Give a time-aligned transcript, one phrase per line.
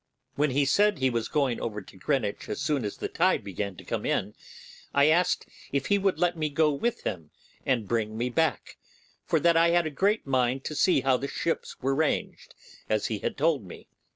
[0.33, 3.75] When he said he was going over to Greenwich as soon as the tide began
[3.75, 4.33] to come in,
[4.95, 7.29] I asked if he would let me go with him
[7.67, 8.77] and bring me back,
[9.27, 12.55] for that I had a great mind to see how the ships were ranged,
[12.89, 13.89] as he had told me.